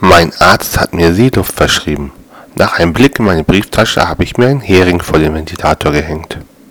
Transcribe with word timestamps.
Mein 0.00 0.32
Arzt 0.38 0.78
hat 0.78 0.92
mir 0.92 1.14
Seeluft 1.14 1.54
verschrieben. 1.54 2.12
Nach 2.56 2.78
einem 2.78 2.92
Blick 2.92 3.18
in 3.18 3.24
meine 3.24 3.44
Brieftasche 3.44 4.08
habe 4.08 4.24
ich 4.24 4.36
mir 4.36 4.48
einen 4.48 4.60
Hering 4.60 5.00
vor 5.00 5.18
den 5.18 5.34
Ventilator 5.34 5.92
gehängt. 5.92 6.38